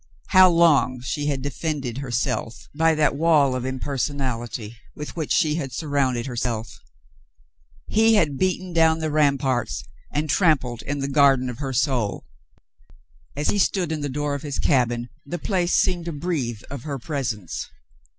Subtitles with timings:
[0.29, 5.71] How long she had defended herself by that wall of impersonality w^ith which she had
[5.71, 6.79] surrounded herself!
[7.87, 12.23] He had beaten down the ramparts and trampled in the garden of her soul.
[13.35, 16.81] As he stood in the door of his cabin, the place seemed to breathe of
[16.81, 17.69] her presence.